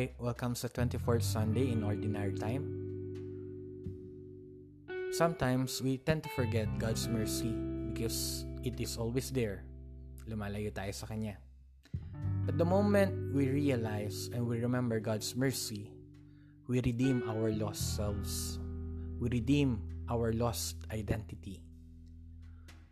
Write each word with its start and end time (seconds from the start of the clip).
Hi, 0.00 0.16
welcome 0.16 0.56
sa 0.56 0.64
24th 0.72 1.20
Sunday 1.20 1.76
in 1.76 1.84
Ordinary 1.84 2.32
Time. 2.32 2.64
Sometimes 5.12 5.84
we 5.84 6.00
tend 6.00 6.24
to 6.24 6.32
forget 6.32 6.64
God's 6.80 7.04
mercy 7.04 7.52
because 7.92 8.48
it 8.64 8.80
is 8.80 8.96
always 8.96 9.28
there. 9.28 9.60
Lumalayo 10.24 10.72
tayo 10.72 10.88
sa 10.96 11.04
Kanya. 11.04 11.36
But 12.48 12.56
the 12.56 12.64
moment 12.64 13.12
we 13.36 13.52
realize 13.52 14.32
and 14.32 14.48
we 14.48 14.64
remember 14.64 15.04
God's 15.04 15.36
mercy, 15.36 15.92
we 16.64 16.80
redeem 16.80 17.20
our 17.28 17.52
lost 17.52 17.92
selves. 17.92 18.56
We 19.20 19.28
redeem 19.28 19.84
our 20.08 20.32
lost 20.32 20.80
identity. 20.96 21.60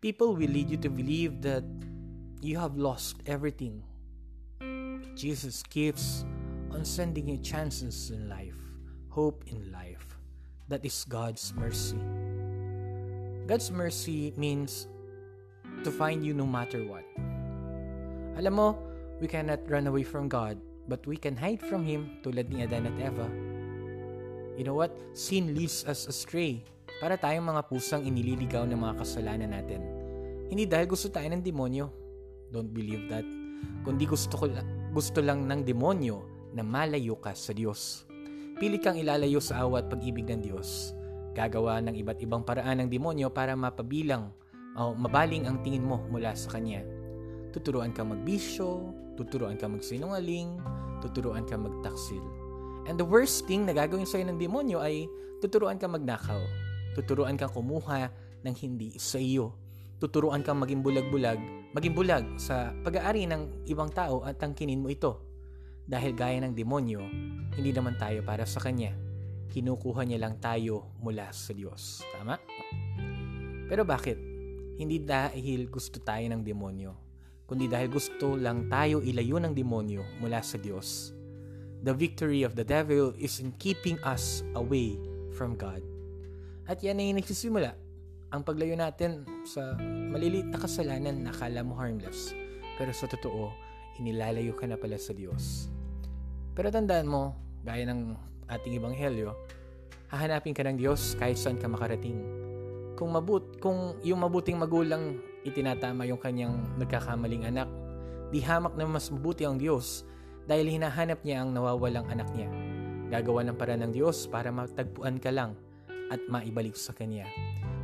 People 0.00 0.40
will 0.40 0.48
lead 0.48 0.72
you 0.72 0.80
to 0.80 0.88
believe 0.88 1.44
that 1.44 1.68
you 2.40 2.56
have 2.56 2.80
lost 2.80 3.20
everything. 3.28 3.84
Jesus 5.20 5.60
keeps 5.68 6.24
on 6.74 6.82
sending 6.84 7.30
you 7.30 7.38
chances 7.38 8.10
in 8.10 8.26
life, 8.28 8.58
hope 9.08 9.46
in 9.46 9.70
life. 9.70 10.18
That 10.66 10.82
is 10.82 11.06
God's 11.06 11.54
mercy. 11.54 12.02
God's 13.46 13.70
mercy 13.70 14.34
means 14.36 14.90
to 15.86 15.94
find 15.94 16.26
you 16.26 16.34
no 16.34 16.44
matter 16.44 16.82
what. 16.82 17.06
Alam 18.34 18.58
mo, 18.58 18.68
we 19.22 19.30
cannot 19.30 19.62
run 19.70 19.86
away 19.86 20.02
from 20.02 20.26
God, 20.26 20.58
but 20.90 21.06
we 21.06 21.14
can 21.14 21.38
hide 21.38 21.62
from 21.62 21.86
Him 21.86 22.18
tulad 22.26 22.50
ni 22.50 22.66
Adan 22.66 22.90
at 22.90 22.98
Eva. 22.98 23.30
You 24.58 24.66
know 24.66 24.74
what? 24.74 24.90
Sin 25.14 25.54
leads 25.54 25.86
us 25.86 26.10
astray 26.10 26.66
para 26.98 27.14
tayong 27.14 27.46
mga 27.46 27.70
pusang 27.70 28.02
inililigaw 28.02 28.66
ng 28.66 28.80
mga 28.82 28.94
kasalanan 28.98 29.54
natin. 29.54 29.82
Hindi 30.50 30.66
dahil 30.66 30.90
gusto 30.90 31.06
tayo 31.06 31.30
ng 31.30 31.42
demonyo. 31.42 31.86
Don't 32.50 32.74
believe 32.74 33.06
that. 33.10 33.26
Kundi 33.86 34.06
gusto, 34.06 34.34
ko, 34.34 34.50
gusto 34.90 35.18
lang 35.22 35.46
ng 35.46 35.62
demonyo 35.62 36.33
na 36.54 36.62
malayo 36.62 37.18
ka 37.18 37.34
sa 37.34 37.50
Diyos. 37.50 38.06
Pili 38.54 38.78
kang 38.78 38.94
ilalayo 38.94 39.42
sa 39.42 39.66
awa 39.66 39.82
at 39.82 39.90
pag-ibig 39.90 40.30
ng 40.30 40.40
Diyos. 40.40 40.94
Gagawa 41.34 41.82
ng 41.82 41.98
iba't 41.98 42.22
ibang 42.22 42.46
paraan 42.46 42.86
ng 42.86 42.88
demonyo 42.88 43.26
para 43.34 43.58
mapabilang 43.58 44.30
o 44.78 44.94
mabaling 44.94 45.50
ang 45.50 45.58
tingin 45.66 45.82
mo 45.82 45.98
mula 46.06 46.30
sa 46.38 46.54
Kanya. 46.54 46.86
Tuturuan 47.50 47.90
ka 47.90 48.06
magbisyo, 48.06 48.94
tuturuan 49.18 49.58
ka 49.58 49.66
magsinungaling, 49.66 50.62
tuturuan 51.02 51.42
ka 51.42 51.58
magtaksil. 51.58 52.22
And 52.86 52.94
the 52.94 53.06
worst 53.06 53.50
thing 53.50 53.66
na 53.66 53.74
gagawin 53.74 54.06
sa'yo 54.06 54.30
ng 54.30 54.38
demonyo 54.38 54.78
ay 54.78 55.10
tuturuan 55.42 55.82
ka 55.82 55.90
magnakaw. 55.90 56.38
Tuturuan 56.94 57.34
kang 57.34 57.50
kumuha 57.50 58.10
ng 58.46 58.54
hindi 58.62 58.94
sa 59.02 59.18
iyo. 59.18 59.58
Tuturuan 59.98 60.46
kang 60.46 60.62
maging 60.62 60.84
bulag-bulag, 60.84 61.38
maging 61.74 61.94
bulag 61.96 62.24
sa 62.38 62.70
pag-aari 62.86 63.26
ng 63.26 63.66
ibang 63.66 63.90
tao 63.90 64.22
at 64.22 64.38
tangkinin 64.38 64.78
mo 64.78 64.92
ito. 64.92 65.33
Dahil 65.84 66.16
gaya 66.16 66.40
ng 66.40 66.56
demonyo, 66.56 67.04
hindi 67.54 67.70
naman 67.70 68.00
tayo 68.00 68.24
para 68.24 68.48
sa 68.48 68.56
Kanya. 68.58 68.96
Kinukuha 69.52 70.08
niya 70.08 70.24
lang 70.24 70.40
tayo 70.40 70.96
mula 70.98 71.28
sa 71.30 71.52
Diyos. 71.52 72.00
Tama? 72.16 72.40
Pero 73.68 73.84
bakit? 73.84 74.16
Hindi 74.74 75.04
dahil 75.04 75.70
gusto 75.70 76.02
tayo 76.02 76.24
ng 76.26 76.42
demonyo, 76.42 76.90
kundi 77.46 77.70
dahil 77.70 77.86
gusto 77.92 78.34
lang 78.34 78.66
tayo 78.66 78.98
ilayo 79.04 79.38
ng 79.38 79.54
demonyo 79.54 80.02
mula 80.18 80.42
sa 80.42 80.58
Diyos. 80.58 81.14
The 81.84 81.94
victory 81.94 82.42
of 82.42 82.56
the 82.56 82.64
devil 82.64 83.12
is 83.20 83.38
in 83.38 83.52
keeping 83.60 84.00
us 84.02 84.42
away 84.56 84.96
from 85.36 85.54
God. 85.54 85.84
At 86.64 86.80
yan 86.80 86.96
ay 86.98 87.12
nagsisimula. 87.12 87.76
Ang 88.32 88.42
paglayo 88.42 88.74
natin 88.74 89.22
sa 89.44 89.76
maliliit 90.10 90.48
na 90.48 90.58
kasalanan 90.58 91.22
na 91.22 91.30
akala 91.30 91.60
mo 91.60 91.76
harmless. 91.76 92.32
Pero 92.80 92.90
sa 92.90 93.06
totoo, 93.06 93.52
inilalayo 94.00 94.56
ka 94.56 94.66
na 94.66 94.80
pala 94.80 94.98
sa 94.98 95.14
Diyos. 95.14 95.73
Pero 96.54 96.70
tandaan 96.70 97.10
mo, 97.10 97.34
gaya 97.66 97.82
ng 97.90 98.14
ating 98.46 98.78
ebanghelyo, 98.78 99.34
hahanapin 100.06 100.54
ka 100.54 100.62
ng 100.62 100.78
Diyos 100.78 101.18
kahit 101.18 101.34
saan 101.34 101.58
ka 101.58 101.66
makarating. 101.66 102.22
Kung 102.94 103.10
mabut, 103.10 103.58
kung 103.58 103.98
yung 104.06 104.22
mabuting 104.22 104.54
magulang 104.54 105.18
itinatama 105.42 106.06
yung 106.06 106.22
kanyang 106.22 106.62
nagkakamaling 106.78 107.42
anak, 107.42 107.66
di 108.30 108.38
hamak 108.38 108.78
na 108.78 108.86
mas 108.86 109.10
mabuti 109.10 109.42
ang 109.42 109.58
Diyos 109.58 110.06
dahil 110.46 110.70
hinahanap 110.70 111.26
niya 111.26 111.42
ang 111.42 111.50
nawawalang 111.50 112.06
anak 112.06 112.30
niya. 112.30 112.46
Gagawa 113.10 113.42
ng 113.50 113.58
paraan 113.58 113.82
ng 113.90 113.92
Diyos 113.92 114.30
para 114.30 114.54
matagpuan 114.54 115.18
ka 115.18 115.34
lang 115.34 115.58
at 116.14 116.22
maibalik 116.30 116.78
sa 116.78 116.94
Kanya. 116.94 117.26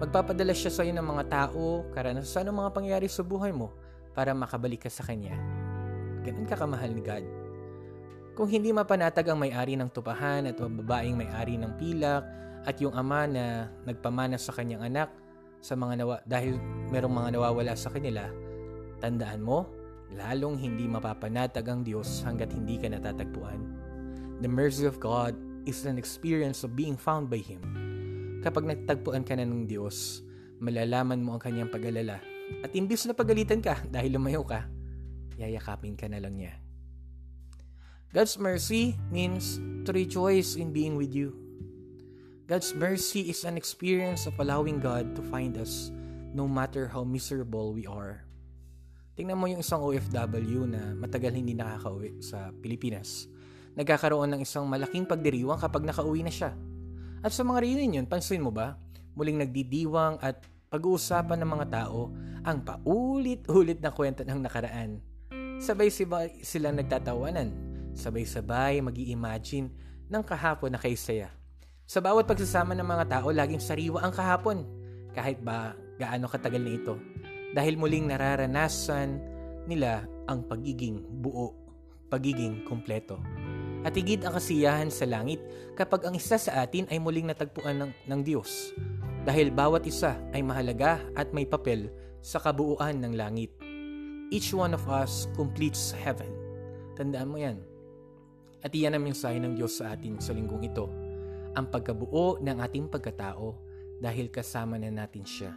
Magpapadala 0.00 0.56
siya 0.56 0.72
sa 0.72 0.82
iyo 0.82 0.96
ng 0.96 1.04
mga 1.04 1.24
tao, 1.28 1.84
karanasan 1.92 2.48
ng 2.48 2.56
mga 2.64 2.70
pangyayari 2.72 3.08
sa 3.12 3.20
buhay 3.20 3.52
mo 3.52 3.76
para 4.16 4.32
makabalik 4.32 4.88
ka 4.88 4.90
sa 4.90 5.04
Kanya. 5.04 5.36
Ganun 6.24 6.48
ka 6.48 6.56
kamahal 6.56 6.96
ni 6.96 7.04
God. 7.04 7.43
Kung 8.34 8.50
hindi 8.50 8.74
mapanatag 8.74 9.30
ang 9.30 9.38
may-ari 9.38 9.78
ng 9.78 9.94
tupahan 9.94 10.50
at 10.50 10.58
babaeng 10.58 11.14
may-ari 11.14 11.54
ng 11.54 11.78
pilak 11.78 12.26
at 12.66 12.74
yung 12.82 12.90
ama 12.90 13.30
na 13.30 13.70
nagpamana 13.86 14.34
sa 14.34 14.50
kanyang 14.50 14.90
anak 14.90 15.06
sa 15.62 15.78
mga 15.78 16.02
nawa, 16.02 16.18
dahil 16.26 16.58
merong 16.90 17.14
mga 17.14 17.28
nawawala 17.38 17.78
sa 17.78 17.94
kanila, 17.94 18.26
tandaan 18.98 19.38
mo, 19.38 19.70
lalong 20.18 20.58
hindi 20.58 20.90
mapapanatag 20.90 21.62
ang 21.62 21.86
Diyos 21.86 22.26
hanggat 22.26 22.50
hindi 22.50 22.74
ka 22.74 22.90
natatagpuan. 22.90 23.60
The 24.42 24.50
mercy 24.50 24.82
of 24.82 24.98
God 24.98 25.38
is 25.62 25.86
an 25.86 25.94
experience 25.94 26.66
of 26.66 26.74
being 26.74 26.98
found 26.98 27.30
by 27.30 27.38
Him. 27.38 27.62
Kapag 28.42 28.66
natagpuan 28.66 29.22
ka 29.22 29.38
na 29.38 29.46
ng 29.46 29.70
Diyos, 29.70 30.26
malalaman 30.58 31.22
mo 31.22 31.38
ang 31.38 31.42
kanyang 31.42 31.70
pag-alala. 31.70 32.18
At 32.66 32.74
imbis 32.74 33.06
na 33.06 33.14
pagalitan 33.14 33.62
ka 33.62 33.78
dahil 33.86 34.18
lumayo 34.18 34.42
ka, 34.42 34.66
yayakapin 35.38 35.94
ka 35.94 36.10
na 36.10 36.18
lang 36.18 36.34
niya. 36.34 36.63
God's 38.14 38.38
mercy 38.38 38.94
means 39.10 39.58
to 39.82 39.90
rejoice 39.90 40.54
in 40.54 40.70
being 40.70 40.94
with 40.94 41.10
you. 41.10 41.34
God's 42.46 42.70
mercy 42.70 43.26
is 43.26 43.42
an 43.42 43.58
experience 43.58 44.30
of 44.30 44.38
allowing 44.38 44.78
God 44.78 45.18
to 45.18 45.22
find 45.34 45.58
us 45.58 45.90
no 46.30 46.46
matter 46.46 46.86
how 46.86 47.02
miserable 47.02 47.74
we 47.74 47.90
are. 47.90 48.22
Tingnan 49.18 49.34
mo 49.34 49.50
yung 49.50 49.66
isang 49.66 49.82
OFW 49.82 50.62
na 50.62 50.94
matagal 50.94 51.34
hindi 51.34 51.58
nakakauwi 51.58 52.22
sa 52.22 52.54
Pilipinas. 52.54 53.26
Nagkakaroon 53.74 54.30
ng 54.30 54.46
isang 54.46 54.70
malaking 54.70 55.10
pagdiriwang 55.10 55.58
kapag 55.58 55.82
nakauwi 55.82 56.22
na 56.22 56.30
siya. 56.30 56.54
At 57.18 57.34
sa 57.34 57.42
mga 57.42 57.66
reunion, 57.66 58.06
pansin 58.06 58.46
mo 58.46 58.54
ba? 58.54 58.78
Muling 59.18 59.42
nagdidiwang 59.42 60.22
at 60.22 60.38
pag-uusapan 60.70 61.42
ng 61.42 61.50
mga 61.50 61.66
tao 61.66 62.14
ang 62.46 62.62
paulit-ulit 62.62 63.82
na 63.82 63.90
kwento 63.90 64.22
ng 64.22 64.38
nakaraan. 64.38 65.02
Sabay-sabay 65.58 66.46
sila 66.46 66.70
nagtatawanan 66.70 67.73
Sabay-sabay 67.94 68.82
mag 68.82 68.98
imagine 68.98 69.70
ng 70.10 70.22
kahapon 70.26 70.74
na 70.74 70.80
kay 70.82 70.98
saya. 70.98 71.30
Sa 71.84 72.02
bawat 72.02 72.26
pagsasama 72.26 72.74
ng 72.74 72.84
mga 72.84 73.04
tao, 73.06 73.28
laging 73.30 73.62
sariwa 73.62 74.02
ang 74.02 74.12
kahapon. 74.12 74.66
Kahit 75.14 75.38
ba 75.40 75.78
gaano 76.00 76.26
katagal 76.26 76.62
na 76.62 76.72
ito. 76.74 76.94
Dahil 77.54 77.78
muling 77.78 78.10
nararanasan 78.10 79.22
nila 79.70 80.02
ang 80.26 80.42
pagiging 80.48 81.06
buo, 81.22 81.54
pagiging 82.10 82.66
kumpleto. 82.66 83.20
At 83.84 83.92
higit 83.94 84.24
ang 84.24 84.34
kasiyahan 84.34 84.88
sa 84.88 85.04
langit 85.04 85.44
kapag 85.76 86.08
ang 86.08 86.16
isa 86.16 86.40
sa 86.40 86.64
atin 86.64 86.88
ay 86.88 86.96
muling 86.98 87.28
natagpuan 87.28 87.78
ng, 87.78 87.92
ng 88.08 88.20
Diyos. 88.24 88.72
Dahil 89.28 89.52
bawat 89.52 89.84
isa 89.84 90.16
ay 90.32 90.40
mahalaga 90.40 91.00
at 91.14 91.32
may 91.36 91.44
papel 91.44 91.92
sa 92.24 92.40
kabuuan 92.40 93.04
ng 93.04 93.12
langit. 93.12 93.52
Each 94.32 94.56
one 94.56 94.72
of 94.72 94.88
us 94.88 95.28
completes 95.36 95.92
heaven. 95.92 96.32
Tandaan 96.96 97.28
mo 97.28 97.36
yan. 97.36 97.73
At 98.64 98.72
iyan 98.72 98.96
ang 98.96 99.04
mensahe 99.04 99.36
ng 99.36 99.52
Diyos 99.52 99.76
sa 99.76 99.92
atin 99.92 100.16
sa 100.24 100.32
linggong 100.32 100.64
ito, 100.64 100.88
ang 101.52 101.68
pagkabuo 101.68 102.40
ng 102.40 102.64
ating 102.64 102.88
pagkatao 102.88 103.60
dahil 104.00 104.32
kasama 104.32 104.80
na 104.80 104.88
natin 104.88 105.28
siya. 105.28 105.52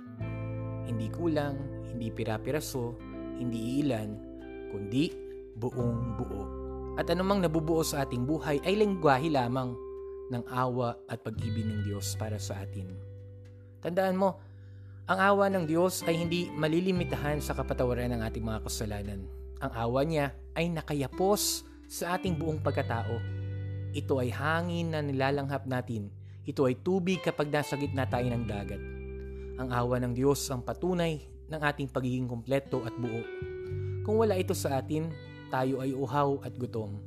Hindi 0.83 1.07
kulang, 1.07 1.55
hindi 1.87 2.11
pirapiraso, 2.11 2.99
hindi 3.39 3.79
ilan, 3.79 4.09
kundi 4.75 5.07
buong 5.55 6.19
buo. 6.19 6.43
At 6.99 7.07
anumang 7.07 7.47
nabubuo 7.47 7.79
sa 7.79 8.03
ating 8.03 8.27
buhay 8.27 8.59
ay 8.67 8.75
lengguwahe 8.75 9.31
lamang 9.31 9.71
ng 10.27 10.43
awa 10.51 10.99
at 11.07 11.23
pag-ibig 11.23 11.63
ng 11.63 11.87
Diyos 11.87 12.19
para 12.19 12.35
sa 12.35 12.59
atin. 12.59 12.91
Tandaan 13.79 14.19
mo, 14.19 14.35
ang 15.07 15.19
awa 15.23 15.47
ng 15.47 15.63
Diyos 15.63 16.03
ay 16.03 16.19
hindi 16.19 16.51
malilimitahan 16.51 17.39
sa 17.39 17.55
kapatawaran 17.55 18.11
ng 18.11 18.21
ating 18.27 18.43
mga 18.43 18.67
kasalanan. 18.67 19.23
Ang 19.63 19.71
awa 19.71 20.01
niya 20.03 20.35
ay 20.59 20.67
nakayapos 20.67 21.63
sa 21.87 22.19
ating 22.19 22.35
buong 22.35 22.59
pagkatao. 22.59 23.17
Ito 23.95 24.19
ay 24.19 24.29
hangin 24.35 24.91
na 24.91 24.99
nilalanghap 24.99 25.63
natin. 25.65 26.11
Ito 26.43 26.67
ay 26.67 26.79
tubig 26.83 27.23
kapag 27.23 27.47
nasa 27.47 27.79
gitna 27.79 28.03
tayo 28.07 28.27
ng 28.27 28.43
dagat. 28.43 28.79
Ang 29.57 29.71
awa 29.73 29.97
ng 30.03 30.13
Diyos 30.13 30.43
ang 30.51 30.61
patunay 30.61 31.17
ng 31.47 31.61
ating 31.63 31.89
pagiging 31.89 32.27
kumpleto 32.27 32.83
at 32.83 32.93
buo. 32.93 33.23
Kung 34.03 34.19
wala 34.19 34.35
ito 34.35 34.51
sa 34.51 34.79
atin, 34.79 35.11
tayo 35.47 35.79
ay 35.79 35.95
uhaw 35.95 36.43
at 36.43 36.53
gutom, 36.59 36.99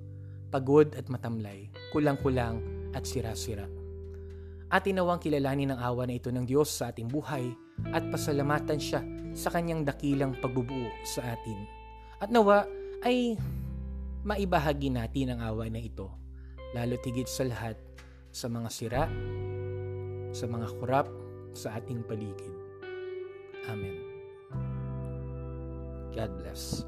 pagod 0.48 0.96
at 0.96 1.06
matamlay, 1.12 1.68
kulang-kulang 1.92 2.60
at 2.96 3.04
sira-sira. 3.04 3.68
At 4.70 4.88
inawang 4.88 5.20
kilalanin 5.20 5.76
ang 5.76 5.80
awa 5.80 6.08
na 6.08 6.16
ito 6.16 6.32
ng 6.32 6.46
Diyos 6.48 6.72
sa 6.72 6.88
ating 6.92 7.10
buhay 7.10 7.52
at 7.92 8.06
pasalamatan 8.08 8.80
siya 8.80 9.02
sa 9.34 9.50
kanyang 9.50 9.84
dakilang 9.86 10.38
pagbubuo 10.38 10.88
sa 11.04 11.36
atin. 11.36 11.58
At 12.22 12.30
nawa 12.30 12.66
ay 13.02 13.34
maibahagi 14.26 14.92
natin 14.92 15.36
ang 15.36 15.40
awa 15.44 15.66
na 15.72 15.80
ito 15.80 16.10
lalo 16.74 16.94
tigit 17.02 17.26
sa 17.26 17.46
lahat 17.46 17.76
sa 18.30 18.46
mga 18.46 18.68
sira, 18.70 19.04
sa 20.30 20.46
mga 20.46 20.66
kurap 20.78 21.10
sa 21.50 21.74
ating 21.74 22.06
paligid. 22.06 22.54
Amen. 23.66 23.98
God 26.14 26.30
bless. 26.38 26.86